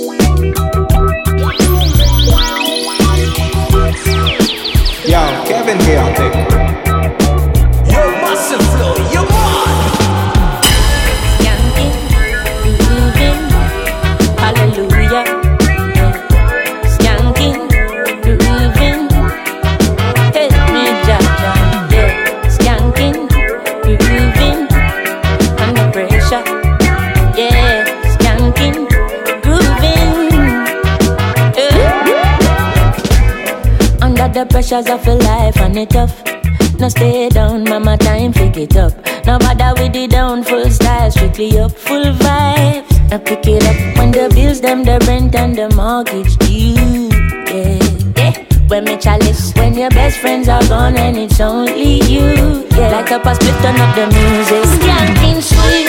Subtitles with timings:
[0.00, 0.89] Yo,
[34.70, 36.22] pressures of a life and it tough.
[36.78, 38.92] Now stay down, mama, time pick it up.
[39.26, 43.10] Now bother with the down, full style, strictly up, full vibes.
[43.10, 47.10] Now pick it up when the bills, them, the rent and the mortgage due.
[47.50, 47.80] Yeah,
[48.16, 48.46] yeah.
[48.68, 52.66] When me chalice, when your best friends are gone and it's only you.
[52.70, 54.64] Yeah, like a split, turn up the music.
[54.78, 55.79] Skanking sweet,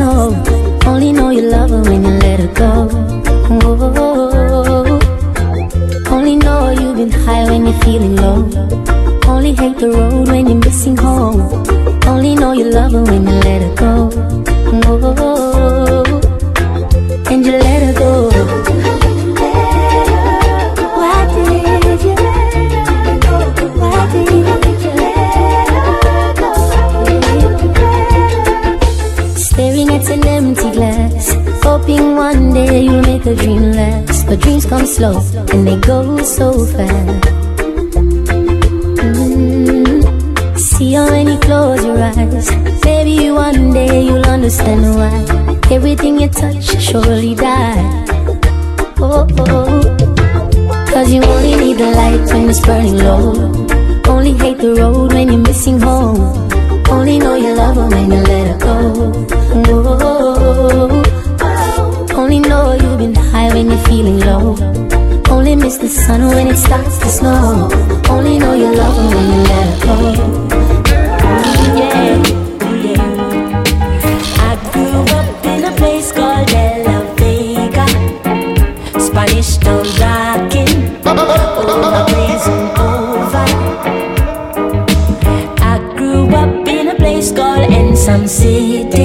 [0.00, 0.32] snow.
[0.86, 2.72] Only know you love her when you let her go.
[3.50, 4.98] Whoa.
[6.14, 8.38] Only know you've been high when you're feeling low.
[9.32, 11.40] Only hate the road when you're missing home.
[12.12, 13.92] Only know you love her when you let her go.
[15.14, 15.39] Whoa.
[33.30, 34.26] A dream last.
[34.26, 35.20] But dreams come slow
[35.52, 37.26] and they go so fast.
[39.04, 40.58] Mm.
[40.58, 42.50] See how you close your eyes,
[42.84, 45.14] maybe one day you'll understand why
[45.70, 48.04] everything you touch surely die.
[48.98, 50.86] Oh, oh.
[50.92, 53.32] Cause you only need the light when it's burning low.
[54.12, 56.18] Only hate the road when you're missing home.
[56.90, 58.76] Only know you love her when you let her go.
[59.66, 61.09] Whoa.
[62.30, 64.54] Only know you've been high when you're feeling low.
[65.28, 67.68] Only miss the sun when it starts to snow.
[68.08, 69.96] Only know you love when you let her go.
[71.74, 72.22] Yeah.
[74.46, 77.86] I grew up in a place called De La Vega,
[79.00, 79.84] Spanish town
[82.78, 83.46] over.
[85.72, 87.70] I grew up in a place called
[88.28, 88.99] City,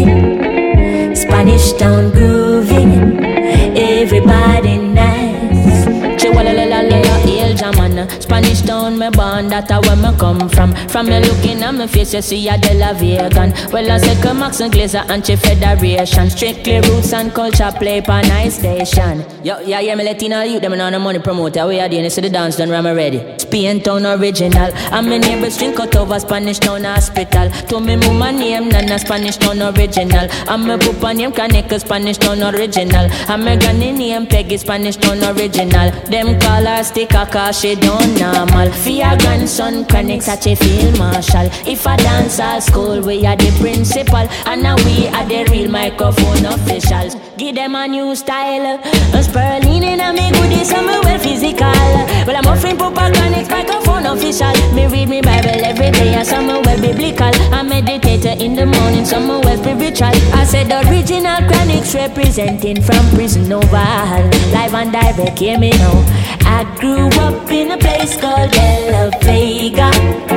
[9.61, 10.75] that a where me come from.
[10.89, 13.53] From me looking at me face, you see a De La Vegan.
[13.71, 16.29] Well, I say Max and Glazer, Anti Federation.
[16.29, 19.23] Strictly roots and culture play pa nice station.
[19.43, 21.67] Yo, yeah, yeah, me Latino youth, them on the money promoter.
[21.67, 23.21] We are doing this, so the dance done, I'm ready.
[23.39, 24.71] Spain town original.
[24.91, 27.49] I'm a neighbor string cut over Spanish town hospital.
[27.69, 30.27] To me, mama name, Nana Spanish town original.
[30.47, 33.07] I'm a papa name, Kaneka Spanish town original.
[33.29, 35.91] I'm a granny name, Peggy Spanish town original.
[36.09, 38.69] Them call her sticker, cause she don't normal.
[39.05, 41.45] Your grandson, chronic, such a field marshal.
[41.69, 44.25] If I dance at school, we are the principal.
[44.47, 47.15] And now we are the real microphone officials.
[47.37, 48.79] Give them a new style.
[49.13, 51.79] A spurling in a me goodies, I'm well physical.
[52.25, 54.55] Well, I'm offering Papa Chronic microphone official.
[54.73, 57.31] Me read me Bible every day, and some well biblical.
[57.53, 60.15] I meditate in the morning, some well spiritual.
[60.33, 64.25] I said original chronics representing from prison oval.
[64.51, 66.25] Live and direct, hear me now.
[66.47, 68.91] I grew up in a place called De
[69.35, 69.91] La Vega,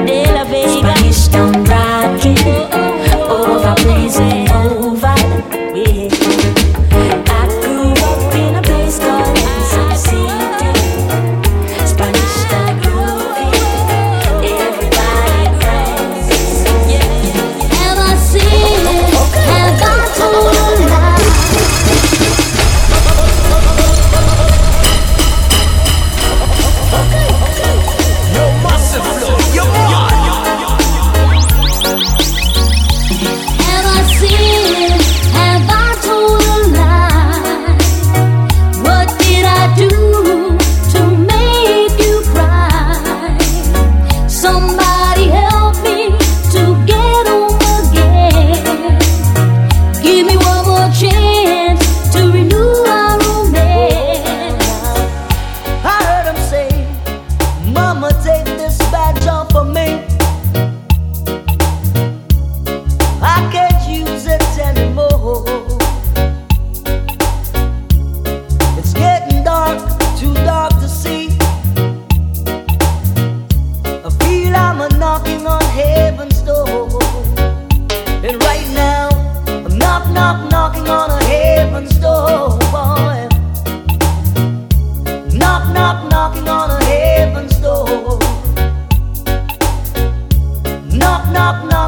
[0.04, 0.96] De La Vega.
[0.96, 1.77] Spanish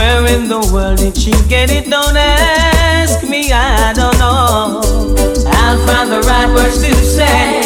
[0.00, 1.84] Where in the world did she get it?
[1.90, 4.80] Don't ask me, I don't know.
[5.60, 7.60] I'll find the right words to say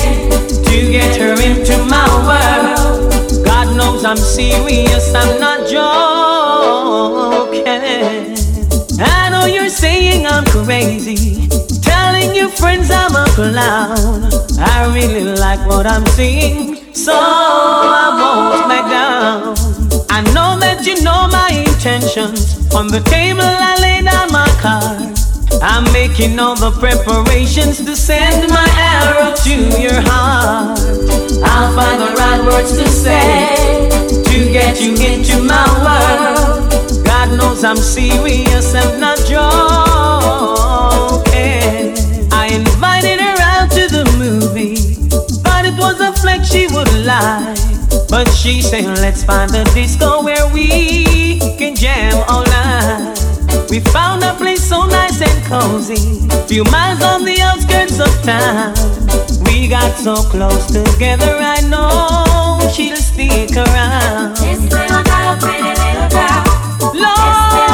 [0.66, 3.44] to get her into my world.
[3.44, 7.68] God knows I'm serious, I'm not joking.
[8.98, 11.46] I know you're saying I'm crazy,
[11.82, 14.28] telling your friends I'm a clown.
[14.58, 19.54] I really like what I'm seeing, so I won't back down.
[20.10, 21.53] I know that you know my
[26.14, 30.78] making all the preparations to send my arrow to your heart.
[31.42, 33.88] I'll find the right words to say
[34.24, 37.04] to get you into my world.
[37.04, 39.44] God knows I'm serious, I'm not joking.
[42.32, 44.76] I invited her out to the movie,
[45.42, 47.73] thought it was a flex she would like.
[48.14, 53.18] But she said, let's find a disco where we can jam all night.
[53.68, 58.72] We found a place so nice and cozy, few miles on the outskirts of town.
[59.46, 64.36] We got so close together, I know she'll stick around.
[64.36, 66.94] This little girl, pretty little girl.
[66.94, 67.73] Lord.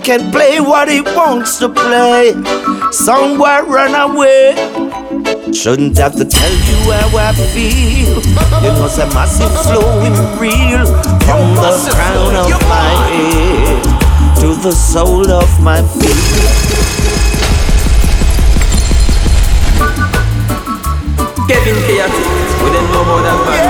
[0.00, 2.32] can play what he wants to play.
[2.90, 4.54] Somewhere run away.
[5.52, 8.18] Shouldn't have to tell you how I feel.
[8.64, 10.86] It was a massive flowing reel
[11.26, 13.82] from the crown of my head
[14.40, 16.70] to the sole of my feet.
[21.48, 22.26] Kevin Chaotic,
[22.62, 23.69] we didn't know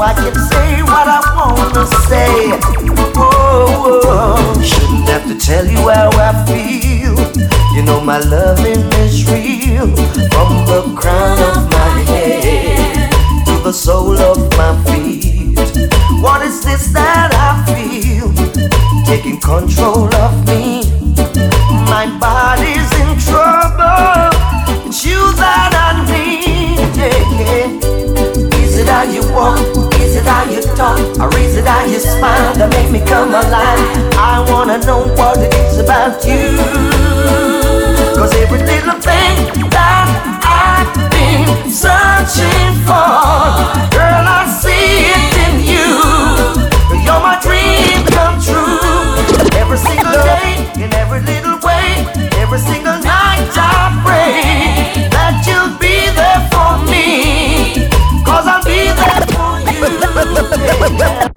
[0.00, 2.50] I can say what I wanna say.
[3.16, 7.16] Whoa, shouldn't have to tell you how I feel.
[7.74, 9.88] You know my loving is real
[10.34, 13.10] from the crown of my head
[13.46, 15.58] to the sole of my feet.
[16.22, 18.32] What is this that I feel?
[19.04, 20.77] Taking control of me.
[31.58, 33.82] it out your smile that make me come alive?
[34.14, 36.54] I wanna know what it is about you.
[38.14, 39.34] Cause every little thing
[39.74, 40.06] that
[40.46, 43.58] I've been searching for,
[43.90, 45.90] girl, I see it in you.
[47.02, 48.78] You're my dream come true.
[49.58, 52.06] Every single day, in every little way,
[52.38, 57.88] every single night I pray that you'll be there for me.
[58.28, 60.98] I'll be there for you.
[60.98, 61.27] Yeah.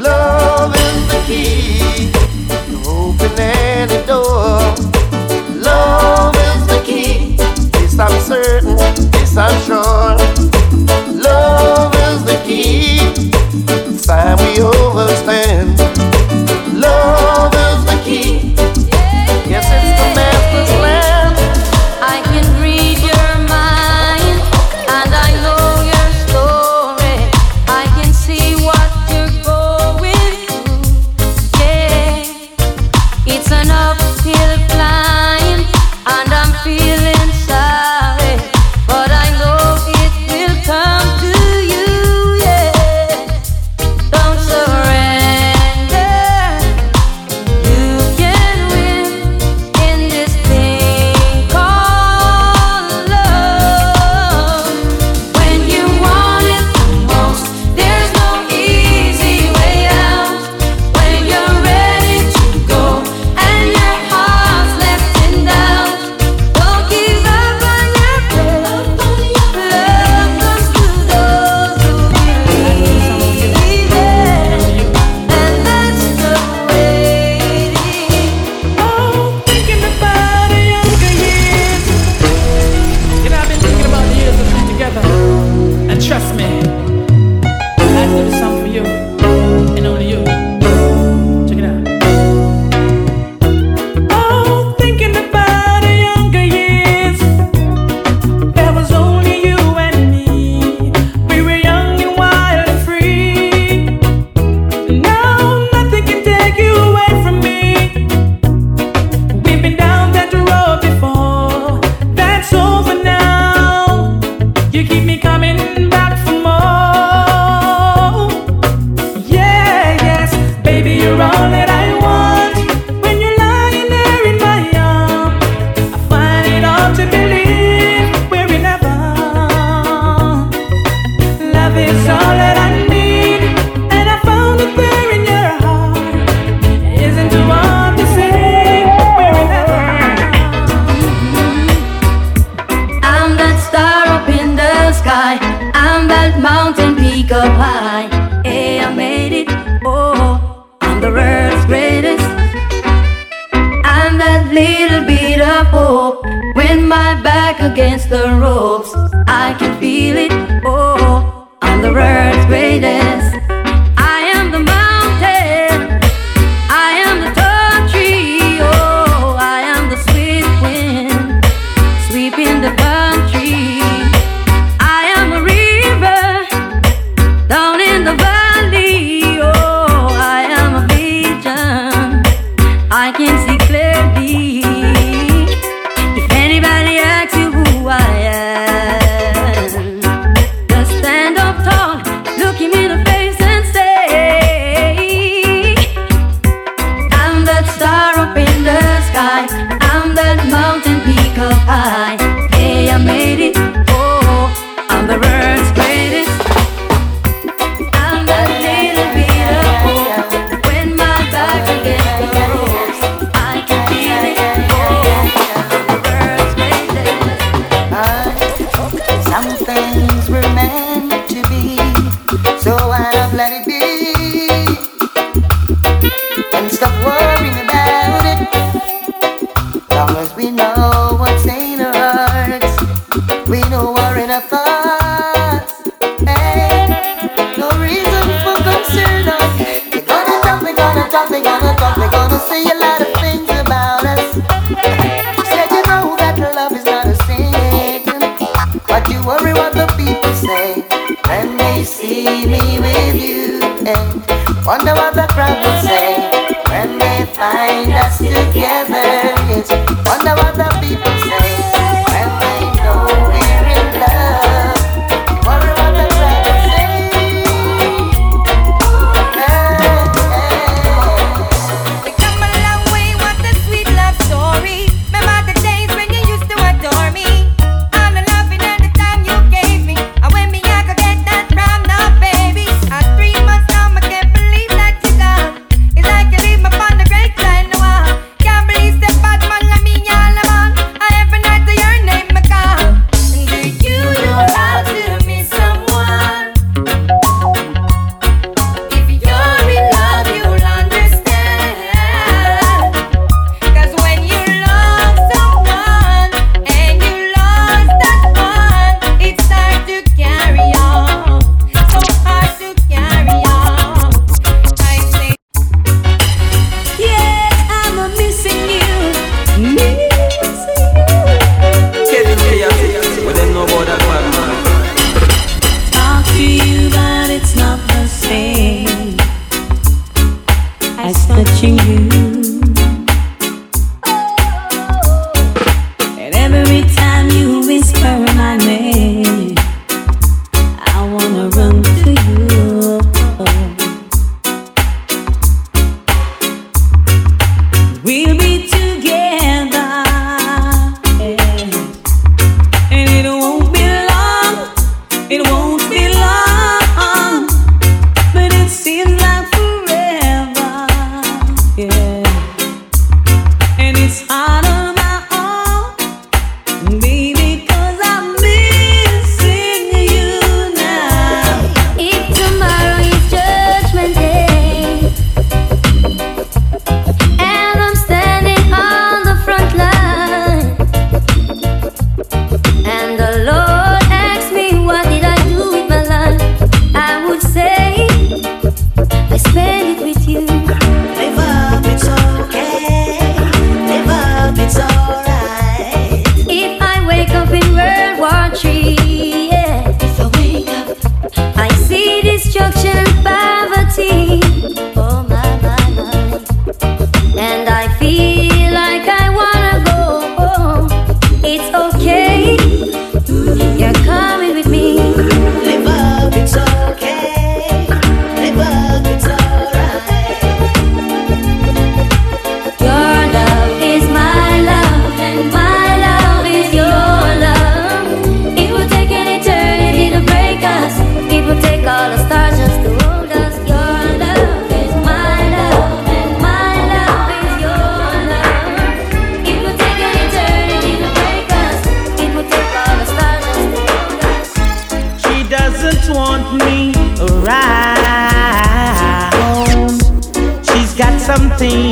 [201.82, 202.31] bye.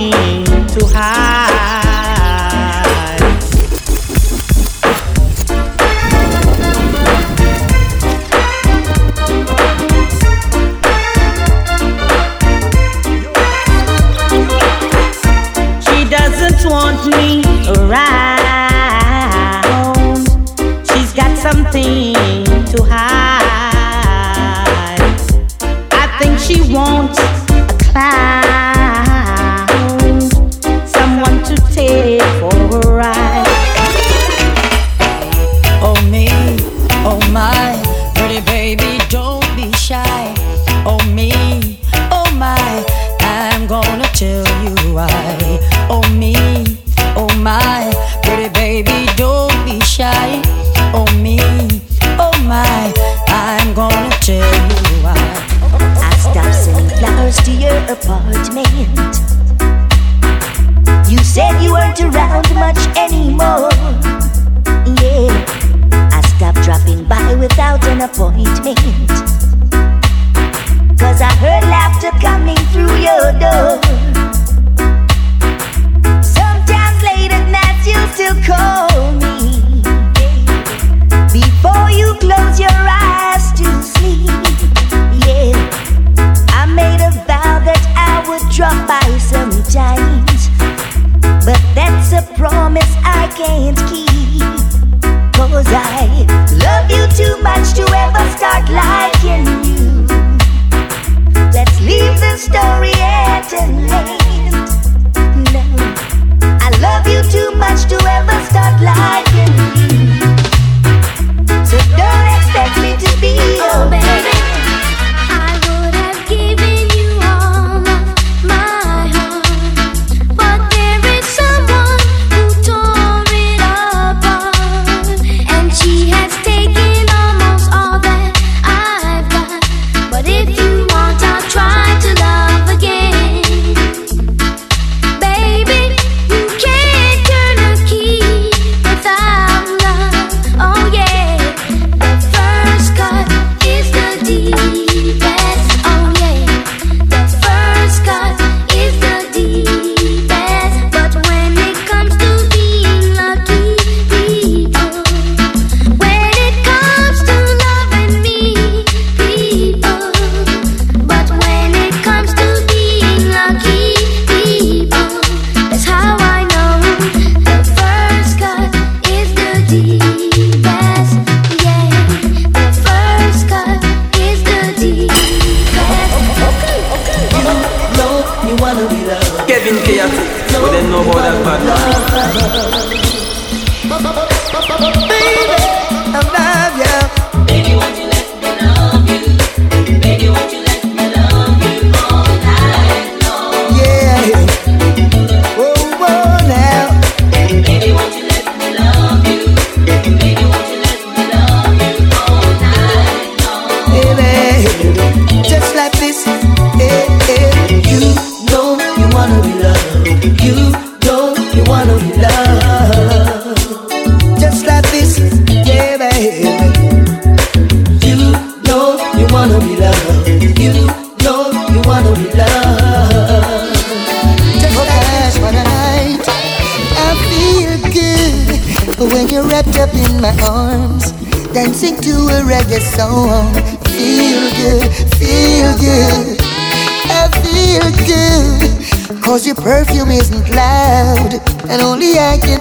[0.08, 1.60] To hide.
[15.84, 17.49] She doesn't want me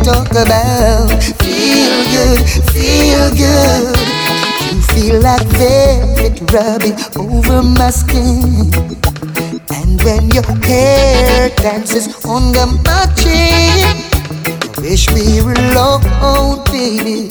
[0.09, 1.09] talk about.
[1.45, 2.41] Feel good,
[2.73, 3.97] feel good.
[4.73, 8.73] You feel like velvet rubbing over my skin.
[9.77, 13.85] And when your hair dances under my chin,
[14.83, 17.29] wish we were alone, baby.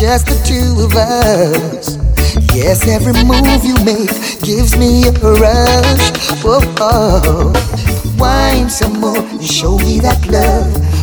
[0.00, 1.96] Just the two of us.
[2.54, 4.10] Yes, every move you make
[4.42, 5.12] gives me a
[5.44, 6.06] rush.
[6.42, 7.52] Whoa, oh.
[8.18, 10.89] Wine some more and show me that love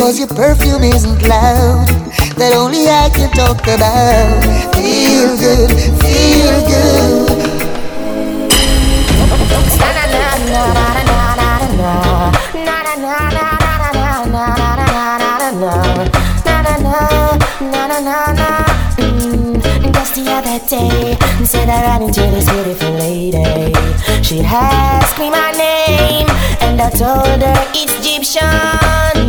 [0.00, 1.86] cause your perfume isn't loud,
[2.38, 4.42] that only I can talk about.
[4.74, 7.50] Feel good, feel good.
[20.68, 23.74] Day, said I ran into this beautiful lady.
[24.22, 26.28] She asked me my name,
[26.60, 29.19] and I told her it's Egyptian.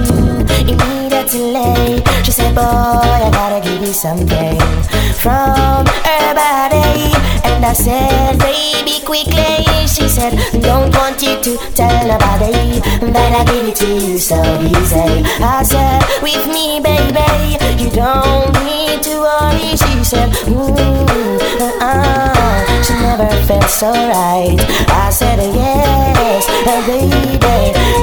[0.62, 4.60] Immediately, she said, Boy, I gotta give you something
[5.18, 7.41] from her body.
[7.62, 9.86] And I said, Baby, quickly.
[9.86, 12.82] She said, Don't want you to tell nobody
[13.14, 15.22] that I give it to you so easy.
[15.38, 19.78] I said, With me, baby, you don't need to worry.
[19.78, 20.74] She said, Ooh,
[21.62, 22.82] uh-uh.
[22.82, 24.58] She never felt so right.
[24.90, 27.38] I said, Yes, uh, baby,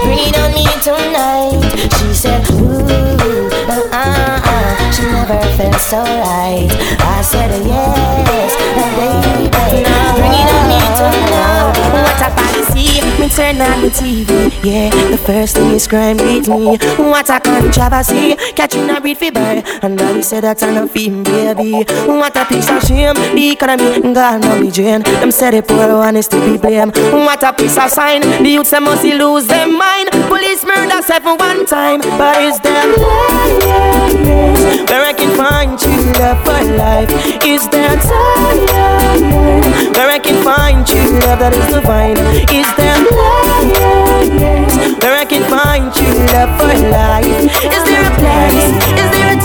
[0.06, 1.66] breathe on me tonight.
[1.98, 3.07] She said, Ooh,
[5.28, 6.68] never felt so right.
[7.00, 8.56] I said, Yes,
[8.96, 10.78] baby, breathe on me.
[11.92, 12.47] What a
[12.78, 14.28] me turn on the TV.
[14.64, 16.76] Yeah, the first thing is crime beat me.
[16.96, 19.62] What a controversy, catching a breed fever.
[19.82, 21.84] And daddy said that I'm a film baby.
[22.06, 25.02] What a piece of shame, the economy gone down the drain.
[25.02, 26.96] Them said the poor one is to be blamed.
[26.96, 30.10] What a piece of sign, the youths them must lose their mind.
[30.28, 32.88] Police murder seven one time, but it's them
[34.88, 37.10] where I can find true love for life.
[37.44, 38.58] Is there time
[39.94, 42.18] where I can find true love that is divine?
[42.48, 42.98] Is there
[45.00, 47.26] where I can find true love for life?
[47.72, 48.68] Is there a place?
[48.98, 49.37] Is there a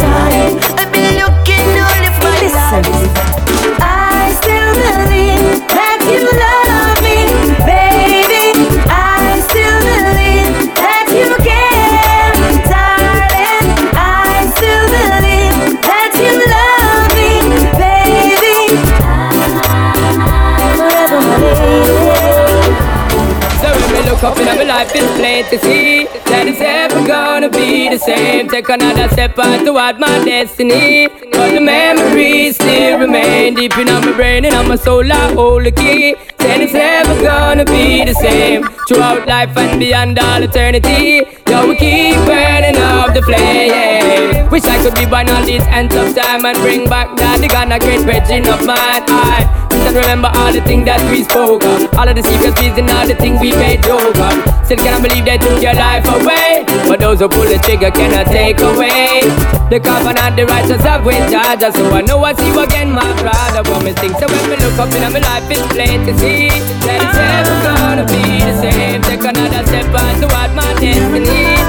[25.50, 28.48] to see that it's ever gonna be the same.
[28.48, 31.08] Take another step on toward my destiny.
[31.08, 35.12] But the memories still remain deep in my brain and on my soul.
[35.12, 36.16] I hold the key.
[36.38, 41.24] Then it's never gonna be the same throughout life and beyond all eternity.
[41.50, 44.50] Yo, we keep burning up the flame.
[44.50, 47.48] Wish I could be born on these ends of time and bring back that the
[47.48, 49.04] Ghana great virgin of mine.
[49.08, 52.90] I and remember all the things that we spoke of, all of the secrets and
[52.90, 54.34] all the things we made joke of.
[54.66, 58.28] Still cannot believe they took your life away, but those who pull the trigger cannot
[58.32, 59.22] take away.
[59.68, 63.08] The covenant, the righteous have with charge, so I know I see you again, my
[63.20, 63.62] brother.
[63.84, 66.48] Me think so when we look up in my life, it's plain to see
[66.88, 69.02] that it's never gonna be the same.
[69.04, 71.60] Take another step on toward my destiny,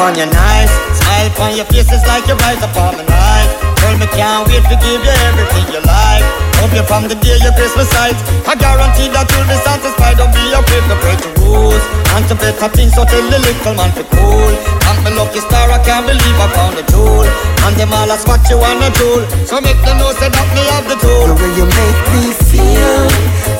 [0.00, 0.72] Woman, you're nice.
[0.96, 3.52] Smile on your face is like you rise upon my night.
[3.84, 6.24] Girl, me can't wait to give you everything you like.
[6.56, 8.16] Hope you from the day your Christmas sight.
[8.48, 10.16] I guarantee that you'll be satisfied.
[10.16, 11.84] Don't be afraid to break the rules.
[12.16, 14.52] And to better things, so tell the little man to cool.
[14.88, 17.28] Thank me lucky star, I can't believe I found a jewel.
[17.68, 19.28] And them all ask what you wanna do.
[19.44, 21.28] So make them know say that me have the tool.
[21.28, 23.04] The way you make me feel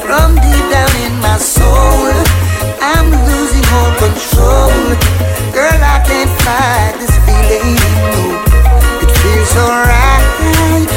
[0.00, 2.16] from deep down in my soul.
[2.80, 4.72] I'm losing all control.
[5.52, 7.76] Girl, I can't fight this feeling.
[7.76, 8.40] No,
[9.04, 10.24] it feels alright.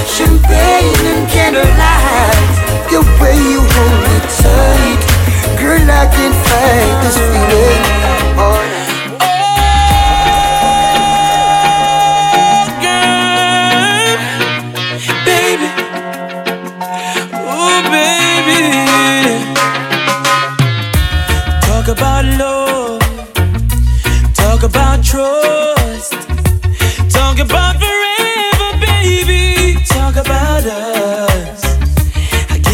[0.08, 2.40] Champagne and candlelight.
[2.88, 5.02] The way you hold me tight.
[5.60, 7.84] Girl, I can't fight this feeling.
[8.40, 8.83] Oh,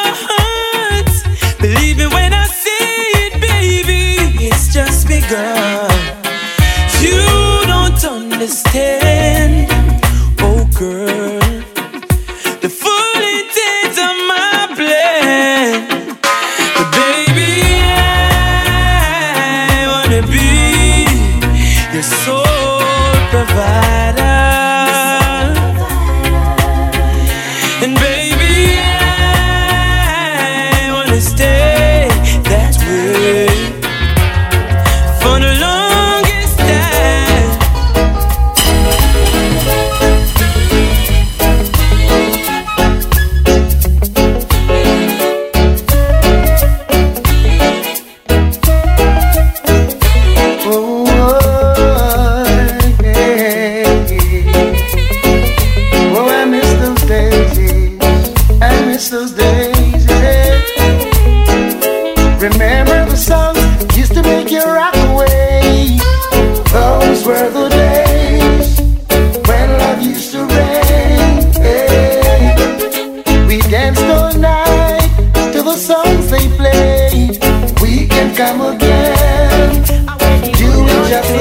[75.82, 77.42] Songs they played.
[77.82, 79.82] We can come again,
[80.54, 81.41] do it just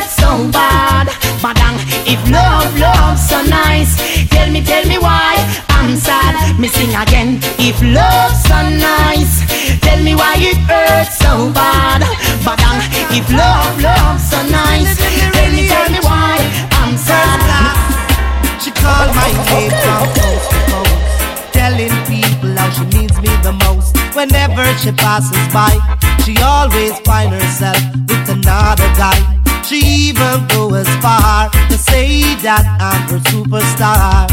[0.09, 1.07] so bad.
[1.43, 3.97] Badang, if love, love's so nice.
[4.29, 5.35] Tell me, tell me why
[5.69, 6.59] I'm sad.
[6.59, 7.39] Me sing again.
[7.57, 9.43] If love's so nice.
[9.81, 12.01] Tell me why it hurts so bad.
[12.45, 12.79] Badang,
[13.11, 14.97] if love, love's so nice.
[15.35, 16.37] Tell me, tell me why
[16.79, 17.41] I'm sad.
[18.61, 23.53] She called my name from coast to coast, telling people how she needs me the
[23.65, 23.97] most.
[24.15, 25.73] Whenever she passes by,
[26.23, 29.40] she always find herself with another guy.
[29.63, 29.77] She
[30.09, 34.27] even go as far to say that I'm her superstar.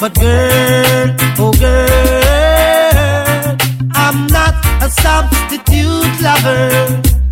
[0.00, 3.56] But girl, oh girl,
[3.94, 7.23] I'm not a substitute lover.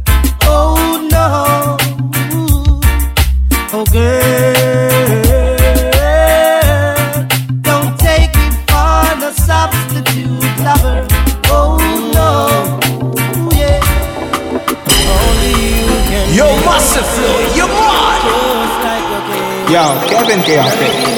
[20.45, 21.03] Kevin Chaotic.
[21.03, 21.12] Girl,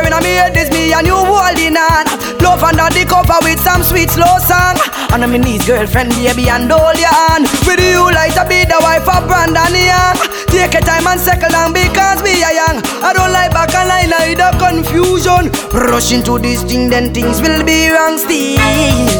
[0.00, 2.08] Somewhere in my head is me and you holding on.
[2.40, 4.80] Love under the cover with some sweet slow song.
[5.12, 7.44] And I'm in his girlfriend, baby, and hold your hand.
[7.68, 10.16] With you like to be the wife of Brandon Young.
[10.48, 12.80] Take your time and settle down because we are young.
[13.04, 15.52] I don't like back and line, I the confusion.
[15.68, 18.56] Rush into this thing, then things will be wrong still.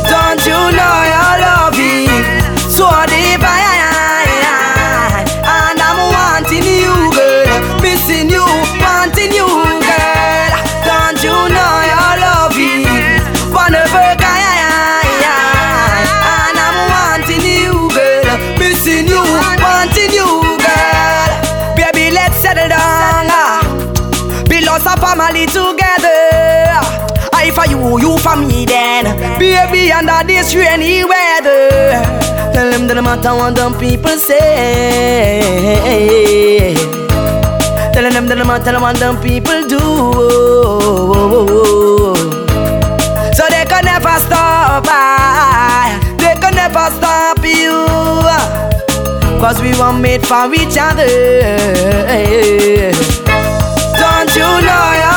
[0.08, 2.56] Don't you know I love it?
[2.72, 3.04] So I
[19.62, 20.28] Wanting you,
[20.58, 21.30] girl.
[21.76, 23.28] Baby, let's settle down.
[24.48, 26.72] We lost our family together.
[26.76, 26.88] Ah,
[27.34, 29.04] I for you, you for me then.
[29.38, 31.70] Baby, under this rainy weather.
[32.52, 34.40] Tell them that no matter what them people say.
[37.94, 39.78] Tell them that no matter what them people do.
[43.36, 44.84] So they can never stop.
[44.88, 45.98] I.
[46.18, 47.72] They can never stop you.
[48.26, 48.59] Ah.
[49.40, 51.08] Cause we were made for each other.
[53.98, 55.09] Don't you know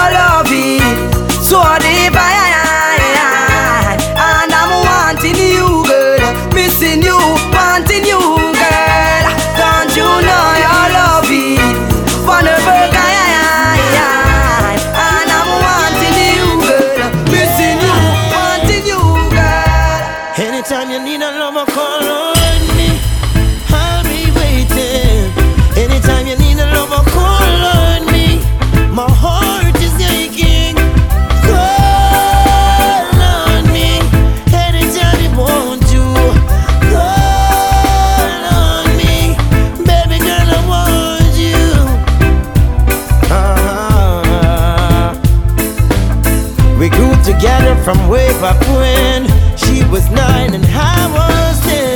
[47.43, 49.27] Got her from way back when
[49.57, 51.92] she was nine and I was ten.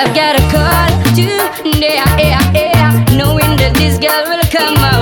[0.00, 1.98] I've got a call today,
[3.16, 4.97] knowing that this girl will come up.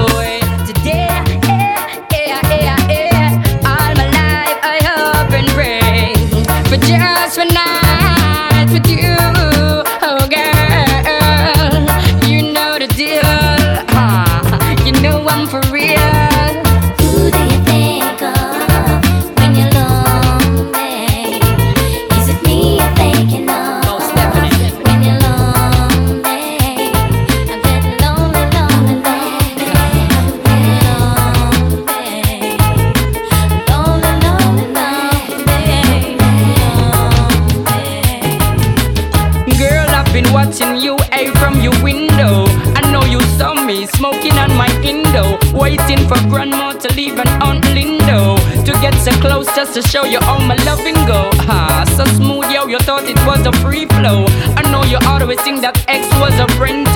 [49.77, 51.29] To show you all my loving go.
[51.53, 54.25] Ah, so smooth, yo, you thought it was a free flow.
[54.57, 56.47] I know you always think that X was a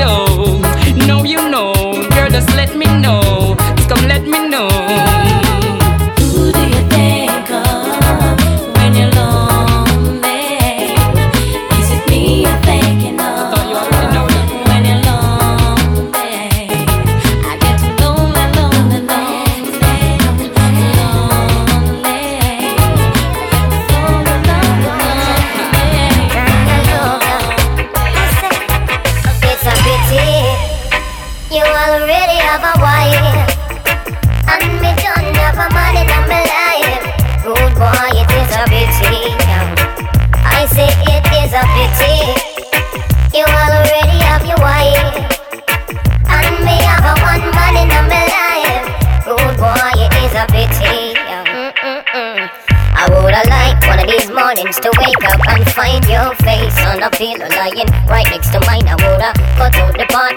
[0.00, 0.60] though.
[1.06, 1.74] No, you know,
[2.14, 3.39] girl, just let me know.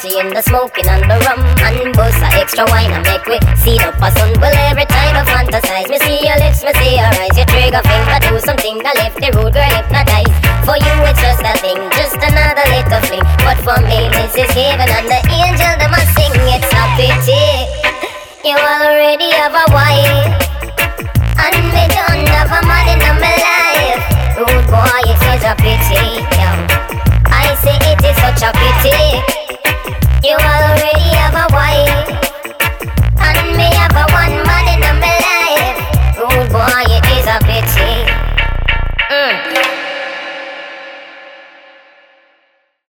[0.04, 1.40] party the smoking and the rum.
[1.64, 4.36] And bust a extra wine and make we see up a sun.
[4.40, 7.36] Well every time I fantasize Me see your lips, me see your eyes.
[7.36, 10.36] Your trigger finger do something that left the road girl hypnotized
[10.68, 13.26] For you it's just a thing, just another little fling.
[13.48, 16.36] But for me this is heaven and the angel that must sing.
[16.52, 17.44] It's a pity.
[18.44, 20.36] You already have a wife.
[21.40, 24.04] And me don't have a man in my life.
[24.36, 26.68] Rude boy, it's such a pity, yeah.
[27.28, 29.43] I say it is such a pity.
[30.24, 32.08] You already have a wife,
[33.20, 34.53] and me have a one.